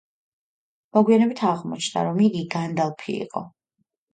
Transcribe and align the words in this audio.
მოგვიანებით 0.97 1.43
აღმოჩნდა, 1.49 2.07
რომ 2.09 2.19
იგი 2.29 2.43
განდალფი 2.57 3.17
იყო. 3.27 3.45